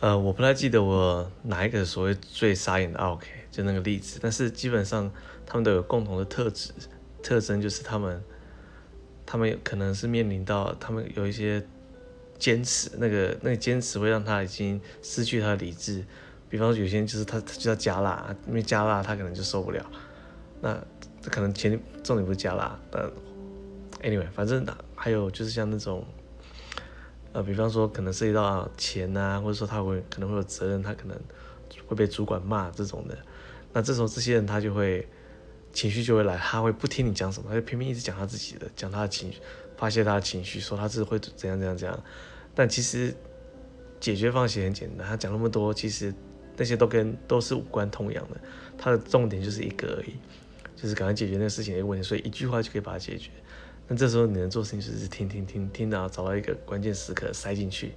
[0.00, 5.10] 呃，我不太记得我哪一个所谓最傻眼的 OK，就那个例子，但是基本上
[5.46, 6.72] 他们都有共同的特质
[7.22, 8.22] 特征，就是他们
[9.24, 11.64] 他们可能是面临到他们有一些
[12.38, 16.04] 坚持，那个那个坚持会让他已经失去他的理智。
[16.50, 19.84] 比方说有些人就是他他就要加辣，因为加辣他可能就受不了。
[20.60, 20.78] 那
[21.30, 23.10] 可能前重点不是加辣，但
[24.02, 26.04] anyway，反正还有就是像那种。
[27.34, 31.20] 呃，比方说可能涉及到钱啊，或者说他会可能会有责任，他可能
[31.86, 33.18] 会被主管骂这种的。
[33.72, 35.04] 那这时候这些人他就会
[35.72, 39.40] 情绪就会来，他会不听你讲什么，他就偏偏一直讲他自己的，讲他的情绪，
[39.76, 42.00] 发泄他的情绪，说他自己会怎样怎样怎样。
[42.54, 43.12] 但其实
[43.98, 46.14] 解决方式很简单，他讲那么多，其实
[46.56, 48.40] 那些都跟都是无关痛痒的。
[48.78, 50.14] 他的重点就是一个而已，
[50.76, 53.30] 就是赶快解决那个事情的问题，所以一句话就可以把它解决。
[53.86, 57.92] 那这时候你能做事情就是听听听听到找到一个关键时刻塞进去，